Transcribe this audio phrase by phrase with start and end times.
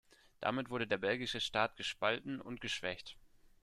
[0.39, 3.17] Damit wurde der belgische Staat gespalten und geschwächt.